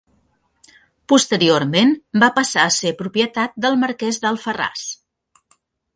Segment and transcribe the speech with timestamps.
[1.13, 1.93] Posteriorment,
[2.25, 4.87] va passar a ser propietat del marquès d'Alfarràs.